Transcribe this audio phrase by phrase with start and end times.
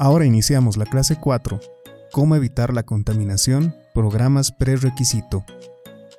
[0.00, 1.58] Ahora iniciamos la clase 4,
[2.12, 5.44] Cómo evitar la contaminación, programas prerequisito.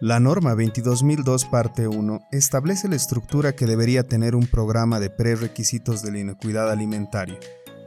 [0.01, 6.03] La norma 22002 parte 1 establece la estructura que debería tener un programa de prerequisitos
[6.03, 7.39] de la inocuidad alimentaria.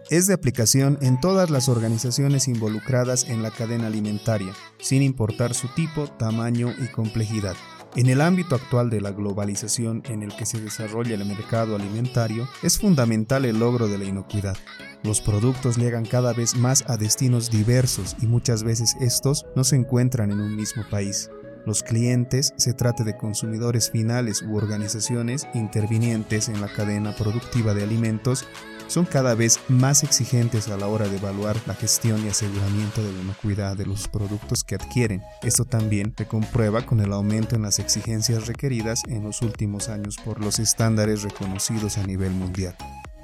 [0.09, 5.69] Es de aplicación en todas las organizaciones involucradas en la cadena alimentaria, sin importar su
[5.75, 7.55] tipo, tamaño y complejidad.
[7.95, 12.49] En el ámbito actual de la globalización en el que se desarrolla el mercado alimentario,
[12.63, 14.57] es fundamental el logro de la inocuidad.
[15.03, 19.77] Los productos llegan cada vez más a destinos diversos y muchas veces estos no se
[19.77, 21.29] encuentran en un mismo país.
[21.67, 27.83] Los clientes, se trate de consumidores finales u organizaciones intervinientes en la cadena productiva de
[27.83, 28.47] alimentos,
[28.93, 33.11] son cada vez más exigentes a la hora de evaluar la gestión y aseguramiento de
[33.11, 35.23] la inocuidad de los productos que adquieren.
[35.43, 40.19] Esto también se comprueba con el aumento en las exigencias requeridas en los últimos años
[40.23, 42.77] por los estándares reconocidos a nivel mundial.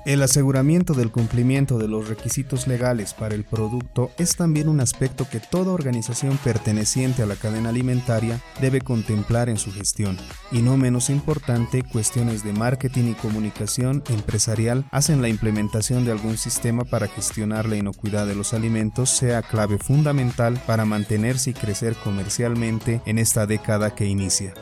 [0.08, 5.28] El aseguramiento del cumplimiento de los requisitos legales para el producto es también un aspecto
[5.30, 10.16] que toda organización perteneciente a la cadena alimentaria debe contemplar en su gestión.
[10.50, 16.38] Y no menos importante, cuestiones de marketing y comunicación empresarial hacen la implementación de algún
[16.38, 21.94] sistema para gestionar la inocuidad de los alimentos sea clave fundamental para mantenerse y crecer
[22.02, 24.54] comercialmente en esta década que inicia.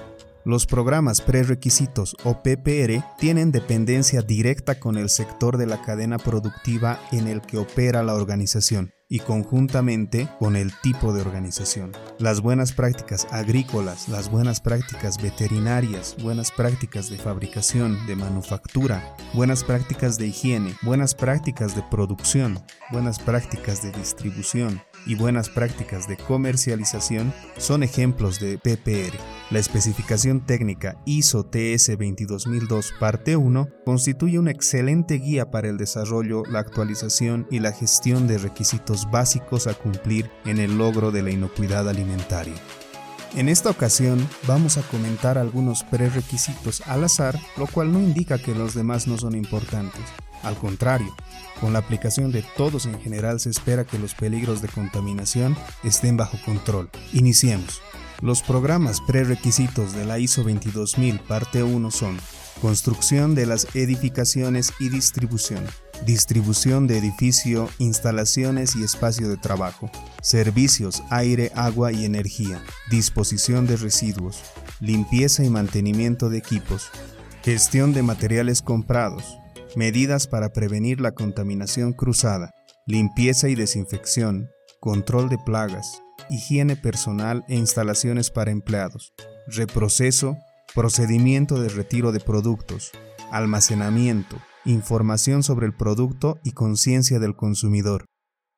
[0.47, 7.01] Los programas prerequisitos o PPR tienen dependencia directa con el sector de la cadena productiva
[7.11, 11.91] en el que opera la organización y conjuntamente con el tipo de organización.
[12.21, 19.65] Las buenas prácticas agrícolas, las buenas prácticas veterinarias, buenas prácticas de fabricación, de manufactura, buenas
[19.65, 22.61] prácticas de higiene, buenas prácticas de producción,
[22.93, 29.17] buenas prácticas de distribución, y buenas prácticas de comercialización son ejemplos de PPR.
[29.51, 36.43] La especificación técnica ISO TS 22002 parte 1 constituye una excelente guía para el desarrollo,
[36.51, 41.31] la actualización y la gestión de requisitos básicos a cumplir en el logro de la
[41.31, 42.55] inocuidad alimentaria.
[43.35, 48.55] En esta ocasión vamos a comentar algunos prerequisitos al azar, lo cual no indica que
[48.55, 50.03] los demás no son importantes.
[50.43, 51.15] Al contrario,
[51.61, 56.17] con la aplicación de todos en general se espera que los peligros de contaminación estén
[56.17, 56.91] bajo control.
[57.13, 57.81] Iniciemos.
[58.23, 62.19] Los programas prerequisitos de la ISO 22000 parte 1 son
[62.61, 65.65] construcción de las edificaciones y distribución,
[66.07, 69.91] distribución de edificio, instalaciones y espacio de trabajo,
[70.23, 74.43] servicios, aire, agua y energía, disposición de residuos,
[74.81, 76.89] limpieza y mantenimiento de equipos,
[77.43, 79.39] gestión de materiales comprados,
[79.77, 82.51] medidas para prevenir la contaminación cruzada,
[82.87, 84.49] limpieza y desinfección,
[84.81, 89.13] control de plagas, higiene personal e instalaciones para empleados,
[89.47, 90.37] reproceso,
[90.75, 92.93] procedimiento de retiro de productos,
[93.31, 98.07] almacenamiento, información sobre el producto y conciencia del consumidor,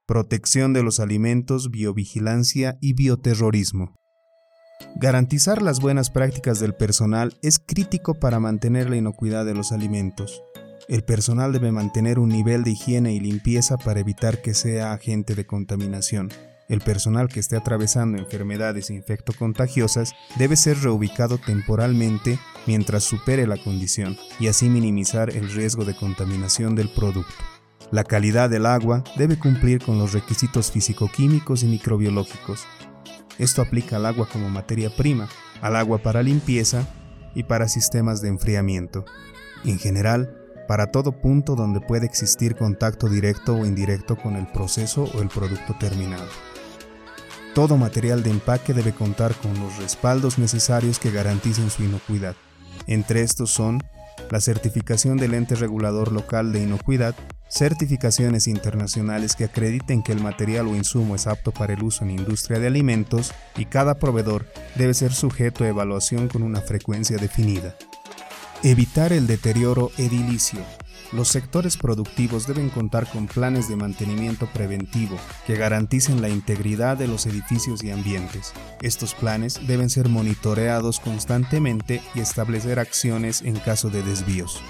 [0.06, 3.94] protección de los alimentos, biovigilancia y bioterrorismo.
[4.96, 10.42] Garantizar las buenas prácticas del personal es crítico para mantener la inocuidad de los alimentos.
[10.88, 15.34] El personal debe mantener un nivel de higiene y limpieza para evitar que sea agente
[15.34, 16.30] de contaminación.
[16.66, 24.16] El personal que esté atravesando enfermedades infectocontagiosas debe ser reubicado temporalmente mientras supere la condición
[24.40, 27.34] y así minimizar el riesgo de contaminación del producto.
[27.90, 32.66] La calidad del agua debe cumplir con los requisitos físico-químicos y microbiológicos.
[33.38, 35.28] Esto aplica al agua como materia prima,
[35.60, 36.88] al agua para limpieza
[37.34, 39.04] y para sistemas de enfriamiento.
[39.64, 40.37] En general,
[40.68, 45.28] para todo punto donde puede existir contacto directo o indirecto con el proceso o el
[45.28, 46.28] producto terminado.
[47.54, 52.36] Todo material de empaque debe contar con los respaldos necesarios que garanticen su inocuidad.
[52.86, 53.82] Entre estos son
[54.30, 57.14] la certificación del ente regulador local de inocuidad,
[57.48, 62.10] certificaciones internacionales que acrediten que el material o insumo es apto para el uso en
[62.10, 64.44] industria de alimentos y cada proveedor
[64.76, 67.74] debe ser sujeto a evaluación con una frecuencia definida.
[68.64, 70.58] Evitar el deterioro edilicio.
[71.12, 75.16] Los sectores productivos deben contar con planes de mantenimiento preventivo
[75.46, 78.52] que garanticen la integridad de los edificios y ambientes.
[78.82, 84.60] Estos planes deben ser monitoreados constantemente y establecer acciones en caso de desvíos.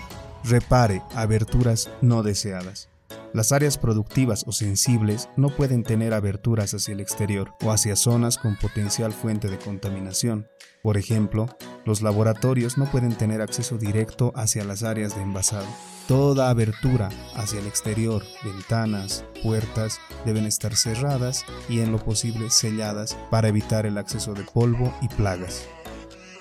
[0.44, 2.90] Repare aberturas no deseadas.
[3.34, 8.38] Las áreas productivas o sensibles no pueden tener aberturas hacia el exterior o hacia zonas
[8.38, 10.48] con potencial fuente de contaminación.
[10.82, 11.46] Por ejemplo,
[11.84, 15.66] los laboratorios no pueden tener acceso directo hacia las áreas de envasado.
[16.06, 23.14] Toda abertura hacia el exterior, ventanas, puertas, deben estar cerradas y en lo posible selladas
[23.30, 25.68] para evitar el acceso de polvo y plagas.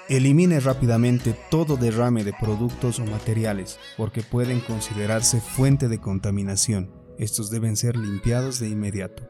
[0.09, 6.93] Elimine rápidamente todo derrame de productos o materiales porque pueden considerarse fuente de contaminación.
[7.17, 9.27] Estos deben ser limpiados de inmediato.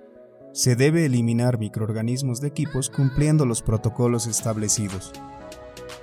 [0.54, 5.14] Se debe eliminar microorganismos de equipos cumpliendo los protocolos establecidos.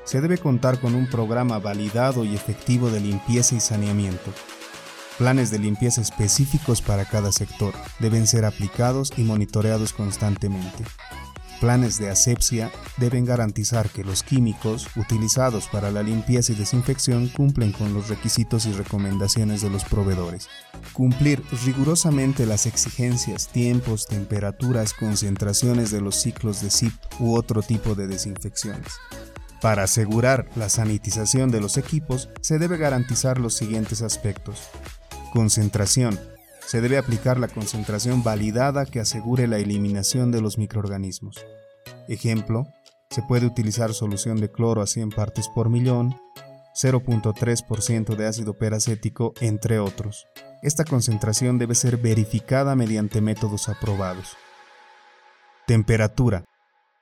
[0.03, 4.33] Se debe contar con un programa validado y efectivo de limpieza y saneamiento.
[5.19, 10.83] Planes de limpieza específicos para cada sector deben ser aplicados y monitoreados constantemente
[11.61, 17.73] planes de asepsia deben garantizar que los químicos utilizados para la limpieza y desinfección cumplen
[17.73, 20.49] con los requisitos y recomendaciones de los proveedores.
[20.93, 27.95] Cumplir rigurosamente las exigencias, tiempos, temperaturas, concentraciones de los ciclos de SIP u otro tipo
[27.95, 28.93] de desinfecciones.
[29.61, 34.69] Para asegurar la sanitización de los equipos, se debe garantizar los siguientes aspectos.
[35.33, 36.21] Concentración,
[36.67, 41.45] se debe aplicar la concentración validada que asegure la eliminación de los microorganismos.
[42.09, 42.67] Ejemplo,
[43.11, 46.17] se puede utilizar solución de cloro a 100 partes por millón,
[46.75, 50.27] 0.3% de ácido peracético, entre otros.
[50.63, 54.37] Esta concentración debe ser verificada mediante métodos aprobados.
[55.67, 56.45] Temperatura.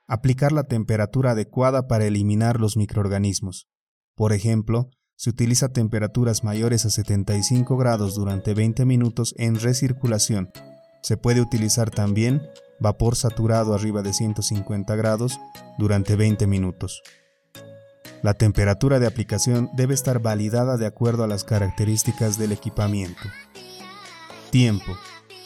[0.07, 3.67] Aplicar la temperatura adecuada para eliminar los microorganismos.
[4.15, 10.51] Por ejemplo, se utiliza temperaturas mayores a 75 grados durante 20 minutos en recirculación.
[11.01, 12.41] Se puede utilizar también
[12.79, 15.39] vapor saturado arriba de 150 grados
[15.77, 17.01] durante 20 minutos.
[18.21, 23.21] La temperatura de aplicación debe estar validada de acuerdo a las características del equipamiento.
[24.49, 24.97] Tiempo.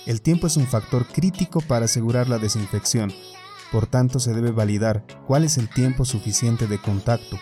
[0.05, 3.11] El tiempo es un factor crítico para asegurar la desinfección,
[3.71, 7.37] por tanto se debe validar cuál es el tiempo suficiente de contacto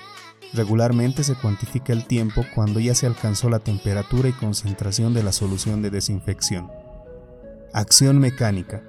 [0.53, 5.31] Regularmente se cuantifica el tiempo cuando ya se alcanzó la temperatura y concentración de la
[5.31, 6.71] solución de desinfección.
[7.73, 8.83] Acción mecánica.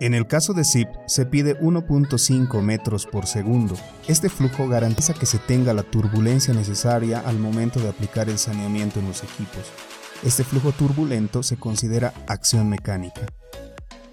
[0.00, 3.76] En el caso de ZIP se pide 1.5 metros por segundo.
[4.08, 9.00] Este flujo garantiza que se tenga la turbulencia necesaria al momento de aplicar el saneamiento
[9.00, 9.72] en los equipos.
[10.22, 13.22] Este flujo turbulento se considera acción mecánica.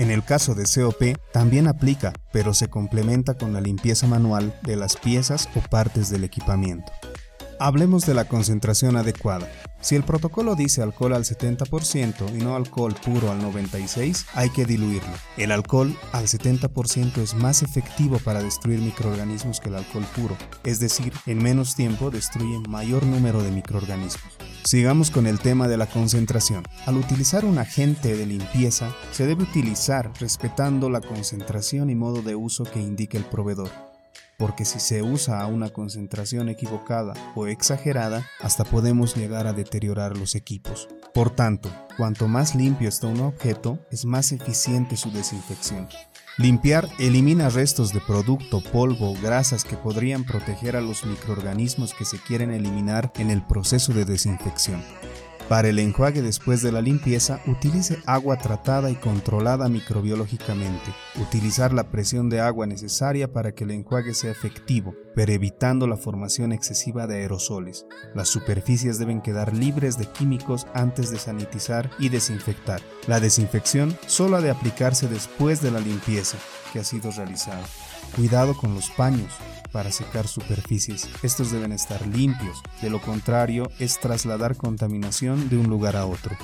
[0.03, 4.75] En el caso de COP también aplica, pero se complementa con la limpieza manual de
[4.75, 6.91] las piezas o partes del equipamiento.
[7.59, 9.47] Hablemos de la concentración adecuada.
[9.79, 14.65] Si el protocolo dice alcohol al 70% y no alcohol puro al 96%, hay que
[14.65, 15.13] diluirlo.
[15.37, 20.79] El alcohol al 70% es más efectivo para destruir microorganismos que el alcohol puro, es
[20.79, 24.37] decir, en menos tiempo destruye mayor número de microorganismos.
[24.63, 26.63] Sigamos con el tema de la concentración.
[26.85, 32.35] Al utilizar un agente de limpieza, se debe utilizar respetando la concentración y modo de
[32.35, 33.92] uso que indique el proveedor
[34.43, 40.17] porque si se usa a una concentración equivocada o exagerada, hasta podemos llegar a deteriorar
[40.17, 40.89] los equipos.
[41.13, 45.87] Por tanto, cuanto más limpio está un objeto, es más eficiente su desinfección.
[46.37, 52.19] Limpiar elimina restos de producto, polvo, grasas que podrían proteger a los microorganismos que se
[52.19, 54.83] quieren eliminar en el proceso de desinfección.
[55.49, 60.93] Para el enjuague después de la limpieza, utilice agua tratada y controlada microbiológicamente.
[61.21, 65.97] Utilizar la presión de agua necesaria para que el enjuague sea efectivo, pero evitando la
[65.97, 67.85] formación excesiva de aerosoles.
[68.15, 72.81] Las superficies deben quedar libres de químicos antes de sanitizar y desinfectar.
[73.07, 76.37] La desinfección solo ha de aplicarse después de la limpieza
[76.71, 77.63] que ha sido realizada.
[78.15, 79.31] Cuidado con los paños
[79.73, 81.09] para secar superficies.
[81.23, 86.37] Estos deben estar limpios, de lo contrario es trasladar contaminación de un lugar a otro.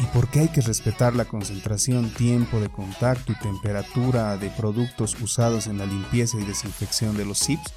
[0.00, 5.16] ¿Y por qué hay que respetar la concentración, tiempo de contacto y temperatura de productos
[5.20, 7.72] usados en la limpieza y desinfección de los SIPs?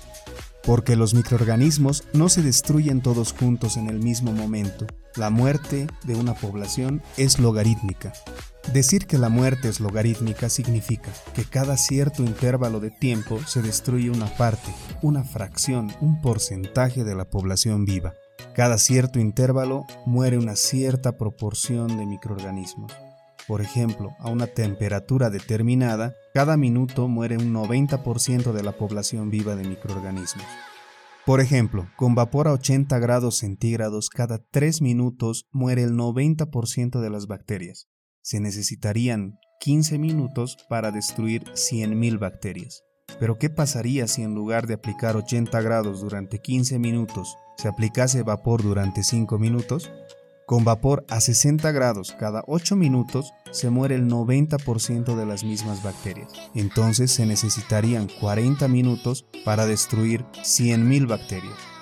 [0.63, 4.87] Porque los microorganismos no se destruyen todos juntos en el mismo momento.
[5.15, 8.13] La muerte de una población es logarítmica.
[8.73, 14.09] Decir que la muerte es logarítmica significa que cada cierto intervalo de tiempo se destruye
[14.09, 18.13] una parte, una fracción, un porcentaje de la población viva.
[18.53, 22.91] Cada cierto intervalo muere una cierta proporción de microorganismos.
[23.47, 29.55] Por ejemplo, a una temperatura determinada, cada minuto muere un 90% de la población viva
[29.55, 30.45] de microorganismos.
[31.25, 37.09] Por ejemplo, con vapor a 80 grados centígrados, cada 3 minutos muere el 90% de
[37.09, 37.87] las bacterias
[38.27, 42.83] se necesitarían 15 minutos para destruir 100.000 bacterias.
[43.21, 48.23] Pero ¿qué pasaría si en lugar de aplicar 80 grados durante 15 minutos, se aplicase
[48.23, 49.89] vapor durante 5 minutos?
[50.45, 55.81] Con vapor a 60 grados cada 8 minutos se muere el 90% de las mismas
[55.81, 56.33] bacterias.
[56.53, 61.76] Entonces se necesitarían 40 minutos para destruir 100.000 bacterias.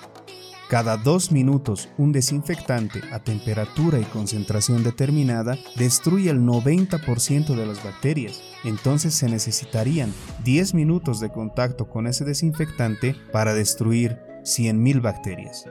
[0.68, 7.84] Cada dos minutos un desinfectante a temperatura y concentración determinada destruye el 90% de las
[7.84, 8.40] bacterias.
[8.64, 15.66] Entonces se necesitarían 10 minutos de contacto con ese desinfectante para destruir 100.000 bacterias.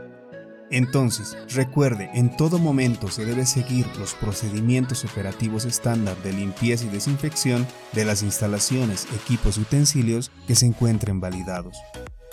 [0.72, 6.90] Entonces, recuerde, en todo momento se debe seguir los procedimientos operativos estándar de limpieza y
[6.90, 11.78] desinfección de las instalaciones, equipos y utensilios que se encuentren validados.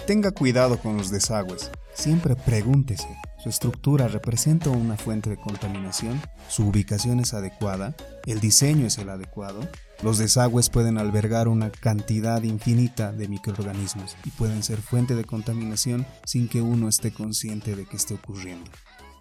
[0.06, 1.70] Tenga cuidado con los desagües.
[1.94, 3.08] Siempre pregúntese,
[3.38, 6.20] ¿su estructura representa una fuente de contaminación?
[6.48, 7.94] ¿Su ubicación es adecuada?
[8.26, 9.60] ¿El diseño es el adecuado?
[10.02, 16.06] Los desagües pueden albergar una cantidad infinita de microorganismos y pueden ser fuente de contaminación
[16.24, 18.70] sin que uno esté consciente de que esté ocurriendo.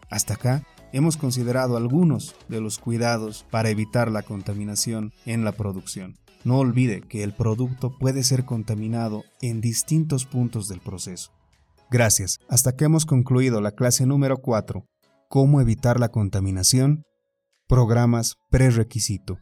[0.10, 0.64] Hasta acá
[0.94, 6.18] hemos considerado algunos de los cuidados para evitar la contaminación en la producción.
[6.44, 11.32] No olvide que el producto puede ser contaminado en distintos puntos del proceso.
[11.92, 12.40] Gracias.
[12.48, 14.86] Hasta que hemos concluido la clase número 4,
[15.28, 17.04] cómo evitar la contaminación,
[17.68, 19.38] programas prerequisito.